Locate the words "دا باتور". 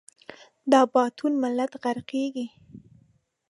0.71-1.31